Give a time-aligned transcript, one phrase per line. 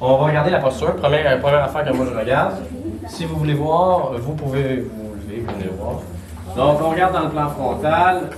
[0.00, 0.96] On va regarder la posture.
[0.96, 2.54] Première, première affaire que moi je regarde.
[3.08, 6.00] Si vous voulez voir, vous pouvez vous lever, venez voir.
[6.56, 8.30] Donc, on regarde dans le plan frontal.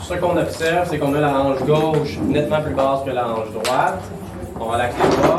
[0.00, 3.50] Ce qu'on observe, c'est qu'on a la hanche gauche nettement plus basse que la hanche
[3.52, 4.02] droite.
[4.58, 5.36] On relaxe les bras.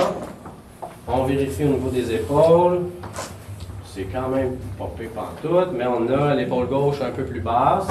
[1.07, 2.81] On vérifie au niveau des épaules.
[3.85, 7.87] C'est quand même pas pire pantoute, mais on a l'épaule gauche un peu plus basse.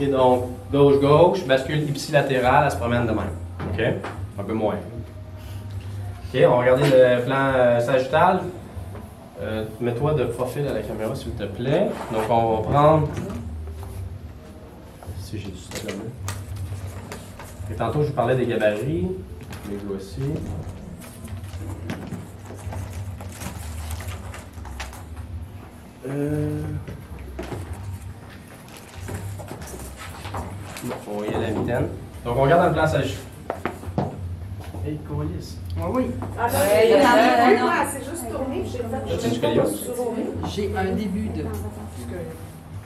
[0.00, 3.36] Et donc, gauche-gauche, bascule ipsilatérale, elle se promène de même.
[3.72, 3.84] OK?
[4.40, 4.74] Un peu moins.
[6.32, 8.42] OK, on va regarder le plan euh, sagittal.
[9.42, 11.88] Euh, Mets-toi de profil à la caméra, s'il te plaît.
[12.12, 13.08] Donc, on va prendre.
[15.18, 15.94] Si j'ai du stock là
[17.72, 19.08] Et tantôt, je vous parlais des gabarits.
[19.68, 20.20] Les voici.
[26.08, 26.62] Euh...
[30.84, 31.88] Bon, on y aller à la mitaine.
[32.24, 33.29] Donc, on regarde dans le plan sagittal.
[34.84, 35.56] Hey, colis.
[35.78, 36.06] Ah oui.
[36.38, 41.42] Ah, Ouais, c'est juste tourné, j'ai fait- un début de.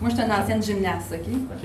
[0.00, 1.28] Moi, je suis une ancienne gymnaste, OK?
[1.34, 1.60] OK.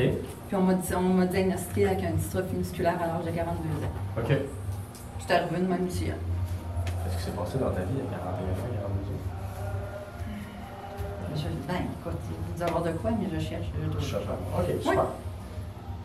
[0.47, 3.85] Puis on m'a dit- on m'a diagnostiqué avec un dystrophie musculaire à l'âge de 42
[3.85, 3.91] ans.
[4.19, 4.37] OK.
[5.19, 6.05] J'étais revenue de même ici.
[6.11, 6.15] hein.
[6.85, 9.21] Qu'est-ce qui s'est passé dans ta vie à 41 ans, 42 ans?
[11.35, 12.19] Je, ben, écoute,
[12.55, 13.65] vous avoir de quoi, mais je cherche.
[13.99, 15.05] Je cherche à- OK, super.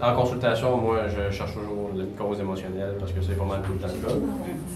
[0.02, 3.72] En consultation, moi, je cherche toujours une cause émotionnelle parce que c'est pas mal tout
[3.72, 4.14] le temps le cas.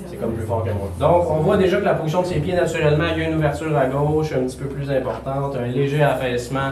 [0.06, 0.88] C'est comme plus fort que moi.
[0.98, 3.36] Donc, on voit déjà que la position de ses pieds, naturellement, il y a une
[3.36, 6.70] ouverture à gauche un petit peu plus importante, un léger affaissement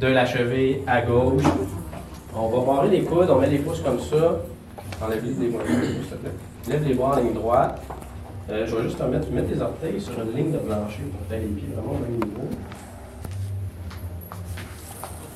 [0.00, 1.42] de la cheville à gauche.
[2.36, 4.36] On va barrer les coudes, on met les pouces comme ça.
[5.02, 6.30] Enlève les bras, s'il te plaît.
[6.68, 7.80] Lève les bras en ligne droite.
[8.50, 11.34] Euh, je vais juste te mettre, mettre tes orteils sur une ligne de plancher pour
[11.34, 12.48] aies les pieds vraiment au même niveau.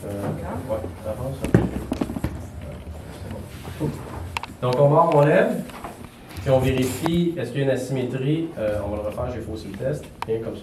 [0.06, 1.71] Euh, ouais, avance un peu.
[4.62, 5.60] Donc on va, on lève,
[6.40, 8.46] puis on vérifie est-ce qu'il y a une asymétrie?
[8.56, 10.04] Euh, on va le refaire, j'ai faussé le test.
[10.24, 10.62] Bien comme ça.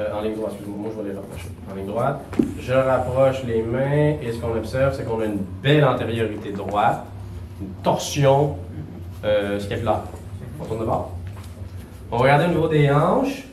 [0.00, 1.48] Euh, en ligne droite, excuse-moi, moi je vais les rapprocher.
[1.70, 2.20] En ligne droite.
[2.58, 7.04] Je rapproche les mains et ce qu'on observe, c'est qu'on a une belle antériorité droite,
[7.60, 8.56] une torsion
[9.24, 10.00] euh, scapulaire.
[10.60, 11.12] On tourne de bord.
[12.10, 13.44] On va regarder au niveau des hanches.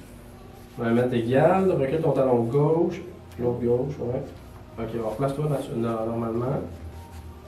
[0.80, 1.70] On va mettre égal.
[1.70, 3.00] Recule ton talon gauche,
[3.40, 4.24] l'autre gauche, ouais.
[4.80, 6.62] Ok, on replace-toi normalement.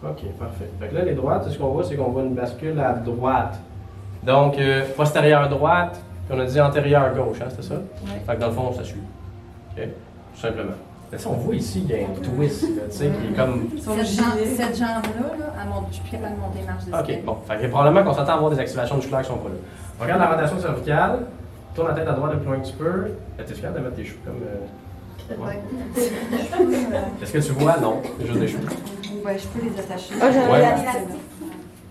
[0.03, 0.69] Ok, parfait.
[0.79, 3.59] Fait que là, les droites, ce qu'on voit, c'est qu'on voit une bascule à droite.
[4.23, 7.75] Donc, euh, postérieure droite, puis on a dit antérieure gauche, hein, c'était ça?
[7.75, 8.21] Ouais.
[8.25, 9.01] Fait que dans le fond, ça suit.
[9.77, 9.83] OK?
[10.35, 10.71] Tout simplement.
[11.11, 13.69] Mais ça, on voit ici, il y a un twist, tu sais, qui est comme.
[13.79, 16.83] Cette, jambe, cette jambe-là, là, elle monte- je suis plus capable de monter les marches
[16.85, 17.19] d'escalier.
[17.19, 17.37] OK, bon.
[17.47, 19.55] Fait que probablement qu'on s'attend à avoir des activations musculaires qui sont pas là.
[19.99, 21.19] On regarde la rotation cervicale.
[21.75, 23.05] Tourne la tête à droite le plus loin que tu peux.
[23.37, 24.35] T'es capable de mettre tes cheveux comme.
[24.43, 25.59] euh, Ouais.
[27.21, 27.77] Est-ce que tu vois?
[27.81, 28.01] Non.
[28.19, 28.67] C'est juste des cheveux.
[29.25, 30.13] Ouais, je peux les attacher.
[30.21, 30.61] Ah, j'avais Ouais.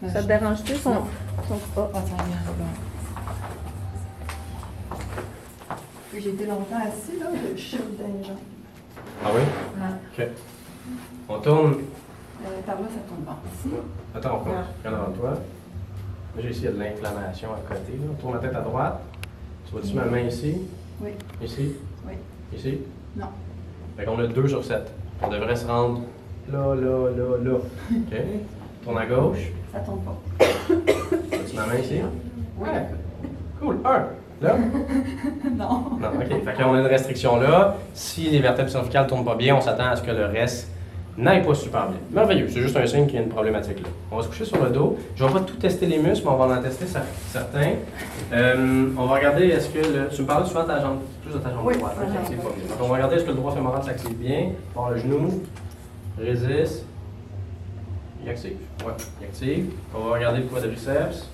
[0.02, 0.74] Ouais, Ça te dérange-tu?
[0.76, 0.94] Son...
[1.48, 1.80] Son- oh.
[1.92, 1.98] Ah,
[2.56, 2.64] bon.
[6.12, 8.36] Puis J'ai été longtemps assis, là, je chute dans les jambes.
[9.24, 9.40] Ah oui?
[10.20, 10.26] Ouais.
[10.26, 10.30] OK.
[11.28, 11.72] On tourne.
[11.72, 13.32] Euh, par là, ça tombe bon.
[13.52, 13.74] Ici.
[14.14, 15.30] Attends, on regarde devant toi.
[15.30, 17.92] Là, j'ai ici, il y a de l'inflammation à côté.
[17.94, 18.06] Là.
[18.12, 19.00] On tourne la tête à droite.
[19.66, 20.58] Tu vois-tu ma main ici?
[21.00, 21.10] Oui.
[21.42, 21.72] Ici?
[22.06, 22.12] Oui.
[22.56, 22.78] Ici?
[23.16, 23.26] Non.
[23.96, 24.92] Fait qu'on a 2 sur 7.
[25.22, 26.02] On devrait se rendre
[26.52, 27.52] là, là, là, là.
[27.56, 28.18] OK?
[28.84, 29.38] Tourne à gauche.
[29.72, 30.44] Ça tombe pas.
[30.44, 32.00] As-tu ma main ici?
[32.58, 32.68] Oui.
[33.60, 33.76] Cool.
[33.84, 34.04] Un.
[34.42, 34.56] Là?
[35.56, 35.68] non.
[36.00, 36.44] Non, OK.
[36.44, 37.76] Fait qu'on a une restriction là.
[37.94, 40.68] Si les vertèbres cervicales ne tournent pas bien, on s'attend à ce que le reste
[41.16, 41.96] n'aille pas super bien.
[42.10, 42.48] Merveilleux.
[42.48, 43.88] C'est juste un signe qu'il y a une problématique là.
[44.10, 44.98] On va se coucher sur le dos.
[45.16, 47.70] Je ne vais pas tout tester les muscles, mais on va en tester cer- certains.
[48.32, 50.08] Euh, on va regarder est-ce que le.
[50.14, 52.34] Tu me parlais souvent de ta jambe, plus de ta jambe Oui, droite, hein, qui
[52.34, 52.68] pas bien.
[52.68, 54.48] Donc, on va regarder est-ce que le droit fémoral s'active bien?
[54.74, 55.40] Par le genou?
[56.18, 56.86] Résiste.
[58.22, 58.56] Il active.
[58.84, 59.70] Ouais, il active.
[59.94, 61.28] On va regarder le quadriceps.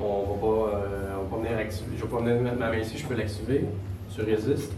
[0.00, 1.96] On va pas, euh, on va pas venir activer.
[1.96, 3.64] Je vais pas venir mettre ma main ici, je peux l'activer.
[4.14, 4.72] Tu résistes.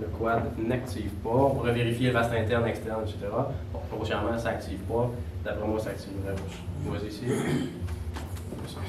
[0.00, 1.30] Le quad n'active pas.
[1.30, 3.18] On pourrait vérifier le vaste interne, externe, etc.
[3.72, 5.10] Bon, grossièrement, ça n'active pas.
[5.44, 6.34] D'après moi, ça activerait.
[6.84, 7.24] Moi ici.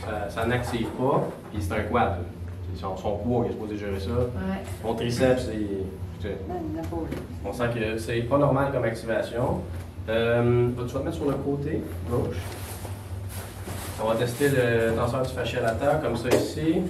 [0.05, 1.27] Ça, ça n'active pas.
[1.51, 2.17] Puis c'est un quad.
[2.75, 4.09] Son, son poids qui est supposé gérer ça.
[4.09, 4.63] Ouais.
[4.83, 5.67] Mon triceps, c'est.
[7.45, 9.61] On sent que c'est pas normal comme activation.
[10.09, 12.37] Euh, Vas-tu vas te mettre sur le côté gauche?
[14.03, 16.81] On va tester le transfert du fascia latéral comme ça ici.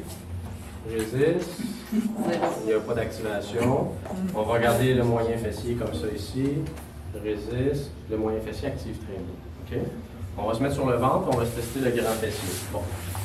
[0.90, 1.62] Résiste.
[1.94, 3.90] Il n'y a pas d'activation.
[4.36, 6.50] On va regarder le moyen fessier comme ça ici.
[7.24, 7.92] Résiste.
[8.10, 9.84] Le moyen fessier active très bien.
[10.38, 12.50] On va se mettre sur le ventre, on va se tester le grand fessier.
[12.72, 12.80] Bon.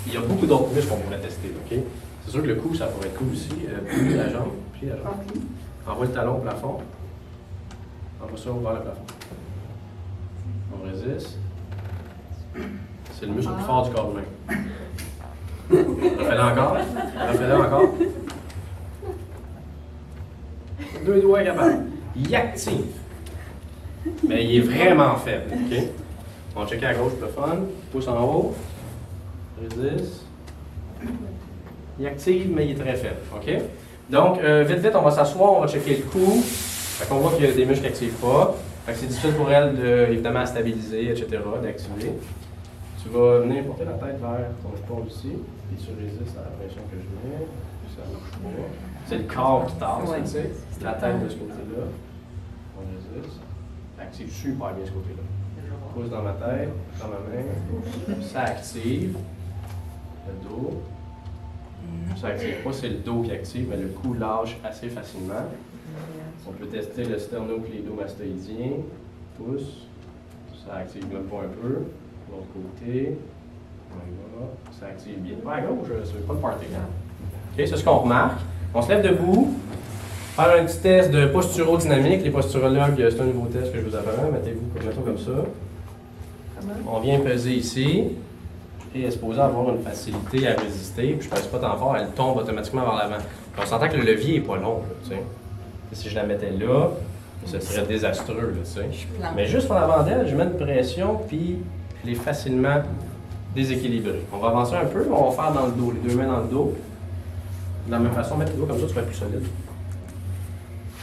[0.07, 1.49] Il y a beaucoup d'autres muscles qu'on pourrait tester.
[1.49, 1.79] OK?
[2.25, 3.49] C'est sûr que le cou, ça pourrait être cool aussi.
[3.67, 4.51] Euh, plie la jambe.
[4.79, 5.15] Plie la jambe.
[5.89, 6.79] Envoie le talon au plafond.
[8.23, 9.07] Envoie ça vers le plafond.
[10.75, 11.39] On résiste.
[13.13, 14.23] C'est le muscle le plus fort du corps humain.
[15.69, 16.77] Fais-le encore.
[17.33, 17.89] Fais-le encore.
[21.07, 21.85] Deux doigts capable.
[22.17, 22.85] Il active.
[24.27, 25.53] Mais il est vraiment faible.
[25.55, 25.79] OK?
[26.55, 27.57] On va checker à gauche le fun.
[27.91, 28.55] Pouce en haut.
[29.61, 30.27] Résiste.
[31.99, 33.21] Il active, mais il est très faible.
[33.35, 33.49] OK?
[34.11, 36.41] Donc, euh, vite, vite, on va s'asseoir, on va checker le cou.
[36.43, 38.55] Fait qu'on voit qu'il y a des muscles qui n'activent pas.
[38.87, 41.27] Fait que c'est difficile pour elle, de, évidemment, à stabiliser, etc.,
[41.63, 42.13] d'activer.
[43.03, 45.33] Tu vas venir porter la tête vers ton épaule ici,
[45.69, 48.63] puis tu résistes à la pression que je mets, puis ça marche pas.
[49.07, 50.21] C'est le corps qui tasse, Ouais.
[50.25, 50.51] tu sais.
[50.83, 51.85] La tête de ce côté-là.
[52.77, 52.81] On
[53.21, 53.39] résiste.
[54.01, 55.23] Active super bien ce côté-là.
[55.95, 56.69] Pousse dans ma tête,
[57.01, 58.21] dans ma main.
[58.23, 59.17] Ça active.
[60.27, 60.83] Le dos.
[62.21, 65.35] Ça active pas, c'est le dos qui active, mais le cou lâche assez facilement.
[66.49, 68.71] On peut tester le sternoclédomastoïdien.
[69.37, 69.87] Pousse.
[70.67, 71.69] Ça active même pas un peu.
[71.69, 73.17] De l'autre côté.
[74.79, 75.35] Ça active bien.
[75.45, 76.67] Pas à gauche, c'est pas le party.
[76.75, 76.81] hein.
[77.53, 78.41] OK, c'est ce qu'on remarque.
[78.75, 79.55] On se lève debout.
[80.35, 82.23] Faire un petit test de posturodynamique.
[82.23, 84.31] Les posturologues, c'est un nouveau test que je vous apprends.
[84.31, 85.45] Mettez-vous comme ça.
[86.87, 88.05] On vient peser ici.
[88.95, 91.13] Et elle est supposée avoir une facilité à résister.
[91.13, 93.23] Puis je pèse pas tant fort, elle tombe automatiquement vers l'avant.
[93.61, 95.23] On s'entend que le levier est pas long, là, tu sais.
[95.93, 96.91] Si je la mettais là,
[97.47, 98.89] ce serait désastreux, tu sais.
[99.35, 101.59] Mais juste en avant d'elle, je mets une pression, puis
[102.05, 102.83] elle est facilement
[103.55, 104.23] déséquilibrée.
[104.33, 106.29] On va avancer un peu, mais on va faire dans le dos, les deux mains
[106.29, 106.75] dans le dos.
[107.87, 109.47] De la même façon, mettre le dos comme ça, tu vas être plus solide.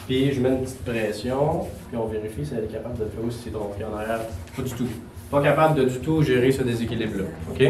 [0.08, 3.26] Puis je mets une petite pression, puis on vérifie si elle est capable de faire
[3.28, 4.20] aussi donc en arrière.
[4.56, 4.88] Pas du tout.
[5.32, 7.24] Pas capable de du tout gérer ce déséquilibre-là.
[7.52, 7.64] OK?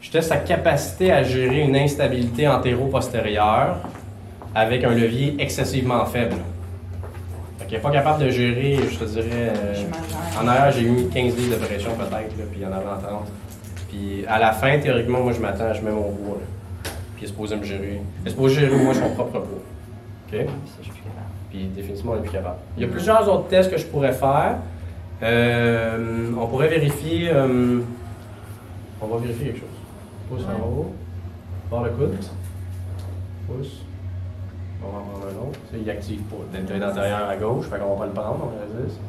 [0.00, 3.76] Je teste sa capacité à gérer une instabilité antéro-postérieure
[4.54, 6.36] avec un levier excessivement faible.
[7.58, 9.52] Fait n'est pas capable de gérer, je te dirais.
[9.54, 9.84] euh,
[10.40, 13.28] en arrière, j'ai mis 15 livres de pression peut-être, puis en avant 30.
[13.90, 16.38] Puis à la fin, théoriquement, moi je m'attends, je mets mon poids.
[16.82, 18.00] Puis il est supposé me gérer.
[18.22, 19.62] Il est supposé gérer moi son propre poids.
[20.32, 20.46] OK?
[21.50, 22.56] Puis définitivement, on est plus capable.
[22.76, 24.56] Il y a plusieurs autres tests que je pourrais faire.
[25.22, 27.30] Euh, on pourrait vérifier.
[27.32, 27.80] euh,
[29.00, 29.68] on va vérifier quelque chose.
[30.28, 30.92] Pouce en haut.
[31.70, 32.16] Barre le coude.
[33.46, 33.82] Pouce.
[34.82, 35.58] On va en prendre un autre.
[35.74, 36.36] Il active pas.
[36.52, 39.00] L'intérêt d'intérieur à gauche, fait qu'on va pas le prendre, on résiste.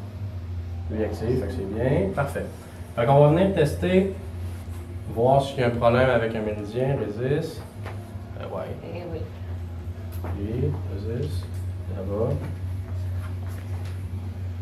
[0.90, 2.08] Lui il active, fait que c'est bien.
[2.14, 2.44] Parfait.
[2.96, 4.12] Fait qu'on va venir tester,
[5.14, 7.62] voir s'il y a un problème avec un méridien, résiste.
[8.40, 8.64] Euh, ouais.
[8.94, 9.20] Eh oui.
[10.24, 11.44] Oui, résiste.
[11.96, 12.30] Va.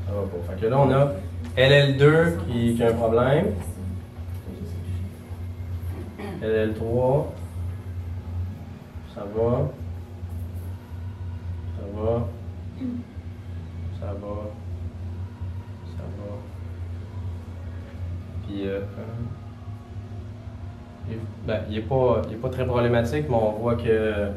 [0.07, 0.53] Ça va pas.
[0.53, 1.13] Fait que là, on a
[1.59, 3.47] LL2 qui, a un problème.
[6.41, 7.25] LL3.
[9.13, 9.69] Ça va.
[11.75, 12.29] Ça va.
[13.99, 14.37] Ça va.
[15.97, 16.37] Ça va.
[18.47, 18.81] Puis, euh,
[21.11, 24.29] il, ben, il pas, il est pas très problématique, mais on voit que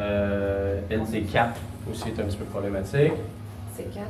[0.00, 1.48] euh, LD4
[1.90, 3.12] aussi est un petit peu problématique.
[3.74, 4.06] C'est 4.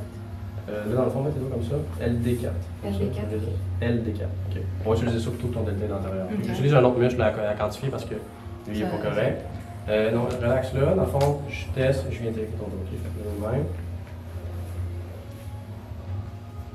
[0.69, 1.75] Euh, là, dans le fond, mettez-le comme ça.
[2.05, 2.51] LD4.
[2.83, 2.99] Comme ça.
[2.99, 4.23] LD4, LD4.
[4.23, 4.61] OK.
[4.85, 6.27] On va utiliser ça plutôt que ton delta d'intérieur.
[6.31, 6.45] Ok.
[6.45, 9.45] J'utilise un autre muscle à, à quantifier parce que lui, il n'est pas correct.
[9.89, 10.93] Euh, non, relax là.
[10.93, 12.81] Dans le fond, je teste, je viens t'écrire ton dos.
[12.83, 13.65] OK, faites-le même.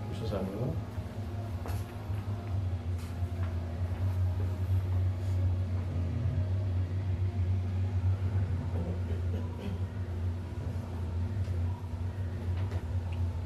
[0.09, 0.73] Comme ça, ça va.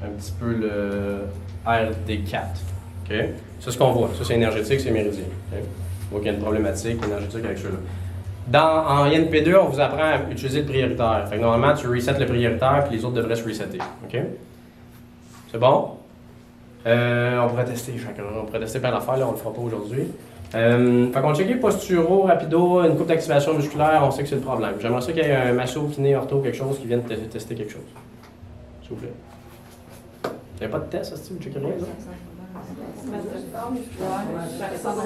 [0.03, 1.21] un petit peu le
[1.65, 2.41] RD4.
[3.05, 3.09] OK?
[3.09, 3.25] Ça,
[3.59, 4.09] c'est ce qu'on voit.
[4.17, 5.23] Ça, c'est énergétique, c'est méridien.
[5.51, 5.59] OK?
[5.59, 7.77] On voit qu'il y a une problématique énergétique avec ceux-là.
[8.47, 11.27] Dans, en INP2, on vous apprend à utiliser le prioritaire.
[11.29, 13.79] Fait normalement, tu resets le prioritaire, puis les autres devraient se resetter.
[13.79, 14.17] OK?
[15.51, 15.89] C'est bon?
[16.85, 17.91] Euh, on pourrait tester.
[17.93, 20.03] Que on pourrait tester par l'affaire, là, on le fera pas aujourd'hui.
[20.55, 24.41] Euh, fait qu'on checker posturo, rapido, une coupe d'activation musculaire, on sait que c'est le
[24.41, 24.75] problème.
[24.79, 27.53] J'aimerais ça qu'il y ait un masso, kiné, ortho, quelque chose qui vienne te- tester
[27.55, 27.81] quelque chose.
[28.83, 29.11] S'il vous plaît.
[30.59, 31.85] Il n'y a pas de test, ça, vous checkez rien, là?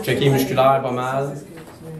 [0.03, 1.29] Checker musculaire, pas mal.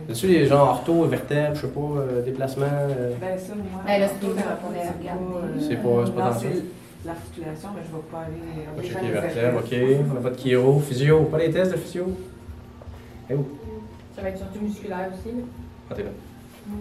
[0.10, 2.66] As-tu les gens ortho, vertèbres, je sais pas, euh, déplacement?
[2.66, 3.82] euh, Ben ça, moi.
[3.86, 5.60] Ben, là, c'est thérapeutique, regarder.
[5.68, 6.46] c'est pas- c'est pas dans ça?
[7.06, 8.68] l'articulation, mais je vais pas aller.
[8.74, 10.06] On va checker vertèbres, ok.
[10.10, 10.80] On n'a pas de chiro.
[10.80, 12.06] Physio, pas les tests de physio?
[13.30, 13.46] Eh où?
[14.16, 15.36] Ça va être surtout musculaire aussi.
[15.90, 16.10] Ah, t'es là.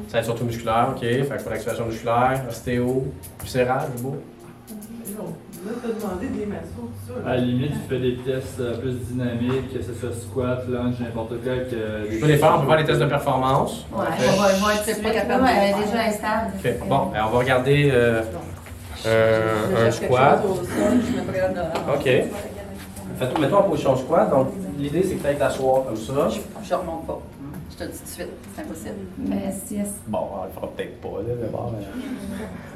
[0.09, 1.01] Ça va être surtout musculaire, ok.
[1.01, 3.05] Fait faut l'activation musculaire, ostéo,
[3.43, 4.17] viscéral, c'est beau.
[5.67, 7.29] Là, t'as demandé des massos, tout ça.
[7.29, 10.95] À la limite, tu fais des tests euh, plus dynamiques, que ce soit squat, lunge,
[11.01, 11.53] n'importe quoi.
[11.71, 13.85] Que Je peux les faire, on peut faire les tests de performance.
[13.93, 16.53] Ouais, on va, je de pas capable Elle est déjà instable.
[16.59, 18.23] Ok, bon, ben, on va regarder euh,
[19.07, 20.43] un, un squat.
[21.95, 22.05] Ok.
[22.05, 24.31] Fais-toi, mets-toi en position squat.
[24.31, 24.49] Donc,
[24.79, 26.29] l'idée, c'est que tu ailles t'asseoir comme ça.
[26.63, 27.21] Je remonte pas.
[27.71, 28.95] Je te le dis tout de suite, c'est impossible.
[29.19, 31.73] Mais si elle Bon, on le fera peut-être pas, là, mais bon.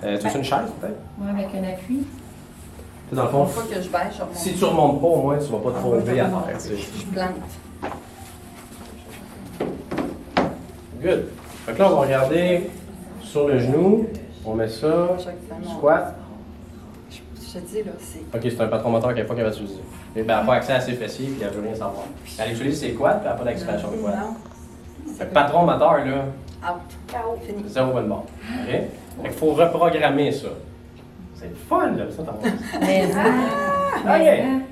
[0.04, 0.98] euh, euh, tu veux une chaise, peut-être?
[1.18, 2.06] ouais, avec un appui.
[3.12, 4.36] Dans le fond, fois que je baisse, je remonte.
[4.36, 6.58] si tu remontes pas, au moins, tu vas pas te tomber à terre.
[6.60, 7.94] Je plante.
[11.02, 11.24] Good.
[11.66, 12.70] Fait que là, on va regarder
[13.20, 14.06] sur le genou.
[14.44, 15.08] On met ça.
[15.76, 16.14] Squat.
[17.10, 18.36] Je, je te dis, là, c'est.
[18.36, 19.80] Ok, c'est un patron moteur qui n'a pas capable d'utiliser.
[20.16, 22.04] Et ben, elle n'a pas accès à ses fessiers puis elle veut rien savoir.
[22.38, 23.96] Elle utilise ses quads puis elle n'a pas d'activation de
[25.18, 26.24] que patron moteur, là,
[26.64, 27.40] Out.
[27.46, 27.62] Fini.
[27.68, 28.22] zéro bonne barre.
[28.22, 28.66] OK?
[28.66, 28.88] Fait
[29.22, 30.48] qu'il faut reprogrammer ça.
[31.44, 32.22] C'est le fun, là, ça,
[32.80, 33.04] Mais
[34.04, 34.62] OK.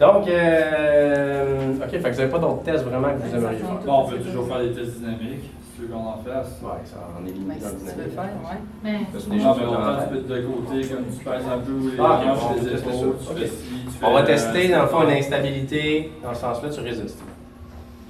[0.00, 3.78] Donc, euh, OK, fait que vous n'avez pas d'autres tests vraiment que vous aimeriez faire.
[3.86, 6.60] Bon, on peut toujours faire des tests dynamiques, si tu veux qu'on en fasse.
[6.62, 8.14] Ouais, ça en est limité le si tu veux dynamique.
[8.14, 8.58] faire, ouais.
[8.82, 11.46] Mais c'est des Non, choses mais longtemps, tu peux te de côté, comme tu pèses
[11.46, 12.34] un peu les Ah, les va
[12.72, 13.64] tester épaules, tu fais ci,
[13.98, 16.12] tu On va fais, tester, euh, dans le fond, une instabilité.
[16.22, 17.22] Dans ce sens-là, tu résistes.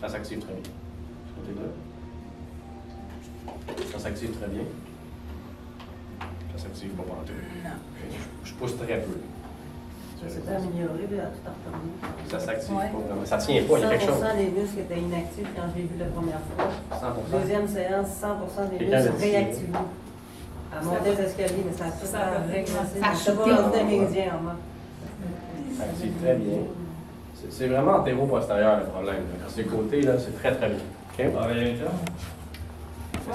[0.00, 0.62] Ça s'active très bien.
[1.28, 1.68] Ce côté-là.
[3.92, 4.62] Ça s'active très bien.
[6.56, 7.32] Ça s'active pas partout.
[7.64, 7.71] Non.
[8.62, 9.19] Pousse très peu.
[10.23, 11.90] Ça s'est amélioré, puis à tout retourné.
[12.31, 12.87] Ça s'active Ouais.
[12.95, 13.26] pas vraiment.
[13.26, 14.23] Ça tient pas, il y a quelque chose.
[14.23, 16.71] 100% des muscles étaient inactifs quand je l'ai vu la première fois.
[16.95, 17.38] 100%.
[17.42, 19.25] Deuxième séance, 100% des muscles dit.
[19.26, 19.73] réactivés.
[20.71, 23.45] À monter les escaliers, mais ça a tout Ça a ça pas
[23.76, 24.54] des méridien en moi.
[25.76, 26.59] Ça active très bien.
[27.50, 29.14] C'est- vraiment antéro-postérieur le problème.
[29.26, 29.42] là.
[29.42, 30.78] Quand c'est côté, là, c'est très très bien.
[30.78, 31.33] OK?
[31.37, 31.49] Ah?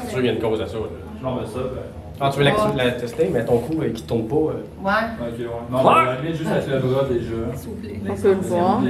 [0.04, 0.78] C'est sûr qu'il y a une cause à ça.
[0.78, 0.84] là.
[1.22, 1.84] Non, mais ça, ben.
[2.20, 4.36] Ah, tu veux la tester, mais ton cou euh, qui tourne pas.
[4.36, 4.92] euh, ouais.
[5.22, 5.46] Ok, ouais.
[5.70, 7.56] Non, mais la limite juste avec le bras déjà.
[7.56, 8.00] S'il vous plaît.
[8.10, 8.82] On peut le voir.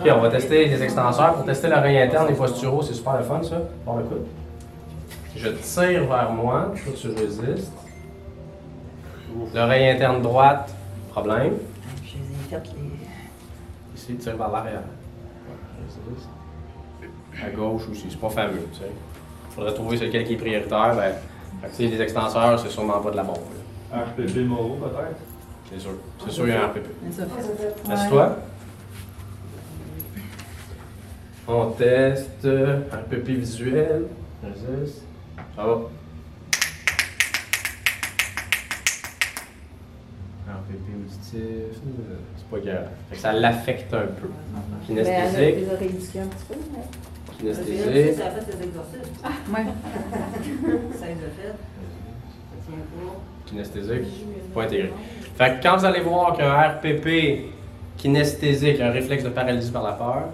[0.00, 1.34] Ok, on va tester les extenseurs.
[1.34, 3.60] Pour tester l'oreille interne, les posturaux, c'est super le fun ça.
[3.84, 4.26] Bon, écoute.
[5.36, 7.72] Je tire vers moi, toi tu résistes.
[9.54, 10.74] L'oreille interne droite,
[11.10, 11.54] problème.
[12.04, 14.00] Je les ai faites les.
[14.00, 14.82] Ici, tire vers l'arrière.
[16.08, 16.28] Résiste.
[17.44, 18.90] À gauche aussi, c'est pas fameux, tu sais.
[19.50, 20.94] Faudrait trouver lequel qui est prioritaire.
[20.96, 21.12] Ben,
[21.62, 23.36] fait que, les extenseurs, c'est sûrement pas de la bombe.
[23.92, 24.02] là.
[24.02, 25.18] Un pépé moraux, peut-être?
[25.70, 25.92] C'est sûr.
[26.24, 26.86] C'est sûr, il y a un RPP.
[27.02, 27.92] Mais ça fait.
[27.92, 28.36] Assieds-toi.
[31.46, 34.06] On teste un RPP visuel.
[35.56, 35.74] Ça va.
[40.46, 41.80] RPP auditif.
[42.36, 42.88] C'est pas grave.
[43.08, 44.28] Fait que ça l'affecte un peu.
[44.88, 45.64] Mais elle a Kinesthésique.
[47.38, 48.14] Kinesthésique.
[48.16, 49.22] Ça a fait des exercices.
[49.22, 49.64] Ouais.
[50.98, 51.48] Ça les a fait.
[51.48, 53.20] Ça tient pas.
[53.46, 54.26] Kinesthésique.
[54.54, 54.92] Pas intégré.
[55.36, 57.50] Fait que quand vous allez voir qu'un RPP
[57.96, 60.28] kinesthésique, un réflexe de paralysie par la peur,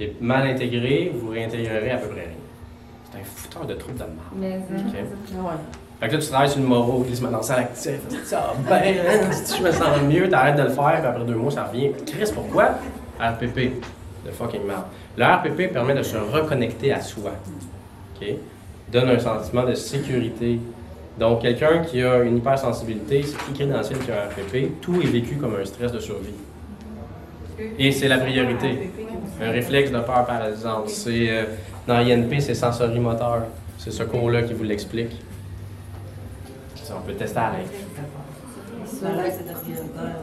[0.00, 2.30] est mal intégré, vous réintégrerez à peu près rien.
[3.12, 4.34] C'est un fouteur de troubles de marde.
[4.36, 4.94] Mais Ok.
[4.94, 5.50] Ouais.
[6.00, 7.92] Fait que là, tu travailles sur le moraux, glissement dans salle actif.
[8.24, 8.94] Ça va bien,
[9.32, 11.92] si je me sens mieux, t'arrêtes de le faire, puis après deux mois, ça revient.
[12.04, 12.70] Chris, pourquoi?
[13.20, 13.80] RPP.
[14.26, 14.84] De fucking merde.
[15.16, 17.32] Le RPP permet de se reconnecter à soi.
[18.90, 20.58] Donne un sentiment de sécurité.
[21.18, 24.80] Donc, quelqu'un qui a une hypersensibilité, c'est écrit dans le ciel qui a un RPP,
[24.80, 26.34] tout est vécu comme un stress de survie.
[27.78, 28.90] Et c'est la priorité.
[29.40, 30.88] Un réflexe de peur paralysante.
[30.88, 31.44] C'est, euh,
[31.86, 33.44] dans INP, c'est sensorimoteur.
[33.78, 35.20] C'est ce cours-là qui vous l'explique.
[36.82, 37.68] Ça, on peut tester à l'aide.
[39.62, 40.16] Prioritaire.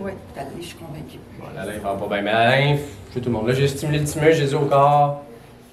[0.00, 0.12] Oui,
[0.60, 1.18] je suis convaincue.
[1.54, 2.22] La lymphe va pas bien.
[2.22, 2.80] Mais la lymphe,
[3.12, 3.48] chez tout le monde.
[3.48, 5.22] Là, j'ai stimulé le thymus, j'ai dit au corps,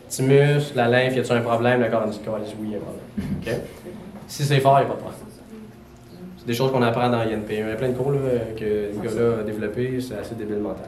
[0.07, 1.81] thymus, la lymphe, y a-t-il un problème?
[1.81, 2.19] Le corps a dit,
[2.59, 3.61] oui, il y a un problème.
[4.27, 5.19] Si c'est fort, il n'y a pas de problème.
[6.37, 7.49] C'est des choses qu'on apprend dans INP.
[7.49, 8.17] Il y a plein de cours là,
[8.57, 10.87] que Nicolas a développé, c'est assez débile mental.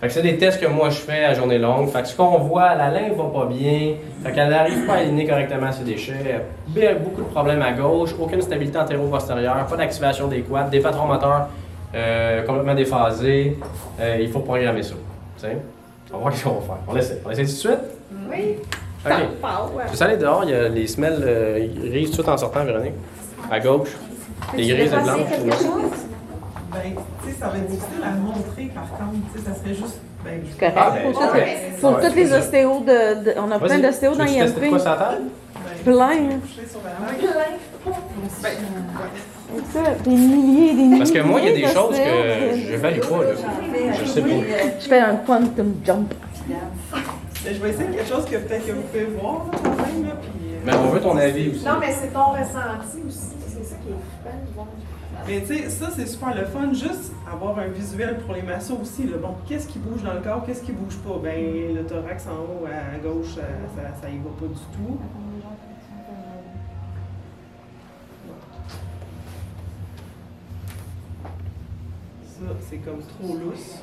[0.00, 1.88] Fait que c'est des tests que moi je fais à journée longue.
[1.88, 3.94] Fait que ce qu'on voit, la lymphe va pas bien.
[4.24, 6.42] Fait qu'elle n'arrive pas à éliminer correctement ses déchets.
[6.66, 11.46] Beaucoup de problèmes à gauche, aucune stabilité antéro-postérieure, pas d'activation des quads, des patrons moteurs
[11.94, 13.58] euh, complètement déphasés.
[14.00, 14.94] Euh, il faut programmer ça.
[15.36, 15.58] Tu sais?
[16.12, 16.76] On va voir ce qu'on va faire.
[16.88, 17.18] On essaie.
[17.24, 17.78] On essaie tout de suite?
[18.30, 18.56] Oui.
[19.04, 19.12] OK.
[19.90, 22.94] Tu sais aller dehors, il y a les semelles euh, grises tout en sortant, Véronique.
[23.50, 23.90] À gauche.
[24.56, 25.28] Les Tu grises et blanches.
[25.28, 25.90] quelque chose?
[26.72, 26.80] Ben,
[27.24, 29.12] tu sais, ça va être difficile à montrer par contre.
[29.34, 29.98] Tu sais, ça serait juste.
[30.24, 30.76] Ben, je- Correct.
[30.78, 31.80] Ah, ben, pour c'est toutes, correct.
[31.80, 34.68] pour Ouais, toutes les ostéos de, de- On a plein d'ostéos dans Tu IMP.
[34.68, 35.22] quoi sur la table?
[35.84, 36.10] ben, Plein.
[36.12, 37.92] hein.
[39.72, 40.98] Ça, Des milliers, des milliers.
[40.98, 43.30] Parce que moi, il y a des choses que je value pas, là.
[44.00, 44.28] Je sais pas.
[44.80, 46.14] Je fais un quantum jump.
[47.44, 50.06] Je vais essayer quelque chose que peut-être que vous pouvez voir là, quand même.
[50.06, 51.64] Là, puis, euh, Mais on veut ton avis aussi.
[51.64, 53.34] Non, mais c'est ton ressenti aussi.
[53.48, 54.64] C'est ça qui est fun.
[55.26, 58.78] Mais tu sais, ça c'est super le fun, juste avoir un visuel pour les massos
[58.80, 59.04] aussi.
[59.04, 59.18] Là.
[59.20, 61.20] Bon, qu'est-ce qui bouge dans le corps, qu'est-ce qui bouge pas?
[61.22, 63.42] Ben, le thorax en haut à gauche, ça,
[63.76, 64.98] ça, ça y va pas du tout.
[72.72, 73.76] c'est comme trop lousse.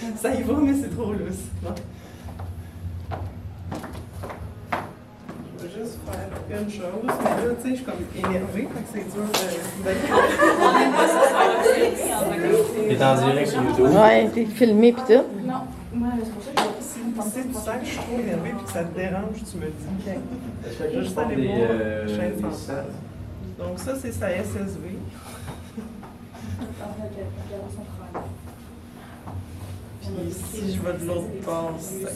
[0.00, 0.14] Hein.
[0.16, 1.44] ça y va, mais c'est trop lousse.
[5.58, 8.80] Je vais juste faire une chose, mais là, tu sais, je suis comme énervée, fait
[8.80, 9.90] que c'est dur de.
[12.88, 13.86] T'es en direct sur YouTube?
[13.94, 15.24] Ouais, t'es filmé pis tout?
[15.44, 17.00] Non, moi, c'est pour ça que si
[17.48, 19.72] tu sens que je suis trop énervée puis que ça te dérange, tu me dis.
[20.64, 22.34] Je vais juste aller voir la chaîne
[23.58, 24.96] Donc, ça, c'est sa SSV.
[30.00, 32.08] Puis si je vais de l'autre bord, ça.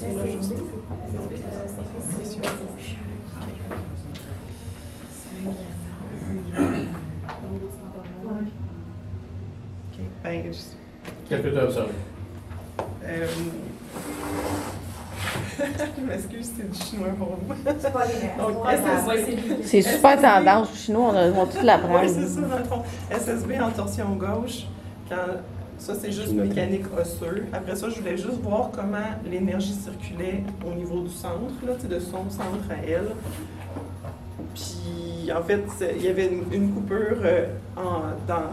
[9.91, 10.43] Ok, ben,
[11.29, 11.93] Qu'est-ce que tu as observé?
[15.99, 17.55] je m'excuse, c'est du chinois pour vous.
[17.79, 18.05] C'est pas.
[19.63, 22.01] C'est super tendance chinois, on va tout l'apprendre.
[22.03, 22.83] Oui, c'est ça, dans le fond.
[23.11, 24.67] SSB en torsion gauche,
[25.09, 25.17] quand,
[25.79, 27.43] ça c'est juste mécanique osseuse.
[27.53, 28.99] Après ça, je voulais juste voir comment
[29.31, 33.09] l'énergie circulait au niveau du centre, là, de son centre à elle.
[34.55, 35.65] Puis, en fait,
[35.97, 38.51] il y avait une, une coupure euh, en, dans,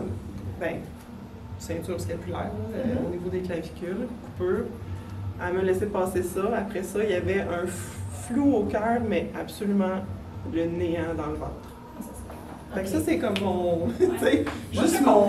[0.59, 0.77] ben,
[1.59, 4.65] ceinture scapulaire, là, euh, au niveau des clavicules, coupure.
[5.47, 6.41] Elle me laissait passer ça.
[6.57, 7.65] Après ça, il y avait un
[8.27, 10.03] flou au cœur, mais absolument
[10.53, 11.51] le néant dans le ventre.
[12.73, 13.87] Fait que ça, c'est comme mon.
[13.99, 15.27] tu sais, juste mon.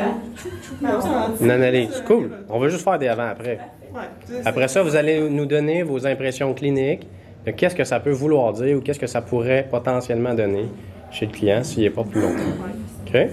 [1.41, 2.03] Une analyse.
[2.07, 2.31] Cool.
[2.49, 3.59] On va juste faire des avant-après.
[3.95, 7.09] Ouais, Après ça, vous allez nous donner vos impressions cliniques
[7.47, 10.67] de qu'est-ce que ça peut vouloir dire ou qu'est-ce que ça pourrait potentiellement donner
[11.11, 12.35] chez le client s'il n'est pas plus longtemps.
[13.15, 13.25] Ouais.
[13.27, 13.31] OK?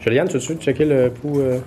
[0.00, 1.40] Juliane, tu veux checker le pouls?
[1.40, 1.58] euh?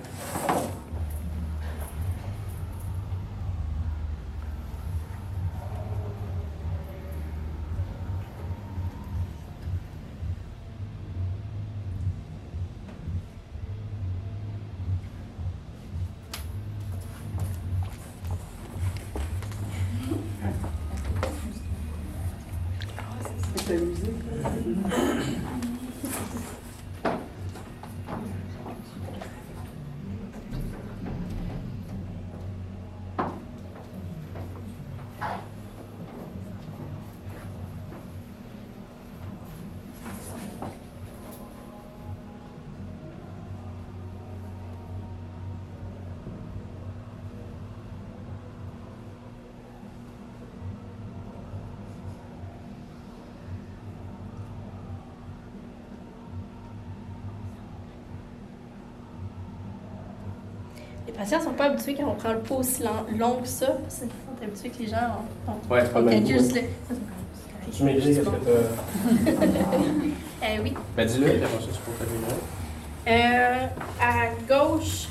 [61.16, 63.66] Patients sont pas habitués quand on prend le pot aussi long, long que ça.
[63.82, 66.24] parce qu'ils sont habitués que les gens on, on- Ouais, c'est pas on le même
[66.24, 69.30] calcule le- Tu m'écris, qu'est-ce que tu
[70.44, 70.74] Euh, oui.
[70.96, 73.66] Ben, dis-le, puis après ça, tu peux Euh,
[74.00, 75.08] à gauche,